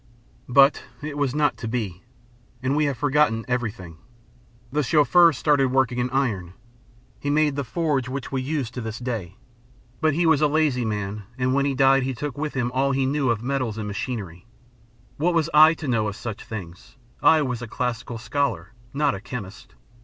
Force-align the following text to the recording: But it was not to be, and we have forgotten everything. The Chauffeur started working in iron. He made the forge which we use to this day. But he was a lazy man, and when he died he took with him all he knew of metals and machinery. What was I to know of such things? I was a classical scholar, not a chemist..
But 0.49 0.81
it 1.03 1.15
was 1.15 1.35
not 1.35 1.57
to 1.57 1.67
be, 1.67 2.01
and 2.63 2.75
we 2.75 2.85
have 2.85 2.97
forgotten 2.97 3.45
everything. 3.47 3.97
The 4.71 4.81
Chauffeur 4.81 5.31
started 5.31 5.69
working 5.71 5.99
in 5.99 6.09
iron. 6.09 6.53
He 7.19 7.29
made 7.29 7.55
the 7.55 7.63
forge 7.63 8.09
which 8.09 8.31
we 8.31 8.41
use 8.41 8.71
to 8.71 8.81
this 8.81 8.97
day. 8.97 9.35
But 9.99 10.15
he 10.15 10.25
was 10.25 10.41
a 10.41 10.47
lazy 10.47 10.85
man, 10.85 11.25
and 11.37 11.53
when 11.53 11.65
he 11.65 11.75
died 11.75 12.01
he 12.01 12.15
took 12.15 12.35
with 12.35 12.55
him 12.55 12.71
all 12.73 12.93
he 12.93 13.05
knew 13.05 13.29
of 13.29 13.43
metals 13.43 13.77
and 13.77 13.85
machinery. 13.87 14.47
What 15.17 15.35
was 15.35 15.51
I 15.53 15.75
to 15.75 15.87
know 15.87 16.07
of 16.07 16.15
such 16.15 16.43
things? 16.45 16.95
I 17.21 17.43
was 17.43 17.61
a 17.61 17.67
classical 17.67 18.17
scholar, 18.17 18.73
not 18.95 19.13
a 19.13 19.19
chemist.. 19.21 19.75